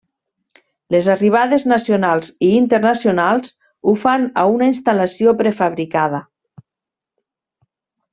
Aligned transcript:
Les 0.93 1.07
arribades 1.15 1.65
nacionals 1.71 2.31
i 2.47 2.49
internacionals 2.59 3.53
ho 3.91 3.95
fan 4.07 4.25
a 4.45 4.49
una 4.55 4.71
instal·lació 4.73 5.35
prefabricada. 5.43 6.23